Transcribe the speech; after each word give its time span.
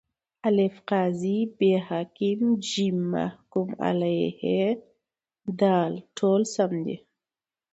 الف: 0.47 0.75
قاضي 0.89 1.37
ب: 1.57 1.59
حاکم 1.87 2.39
ج: 2.67 2.69
محکوم 3.13 3.69
علیه 3.87 4.67
د: 5.59 5.61
ټوله 6.17 6.47
سم 6.53 6.71
دي. 6.85 6.97